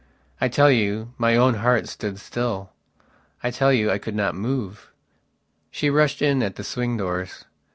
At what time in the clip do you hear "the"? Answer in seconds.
6.55-6.63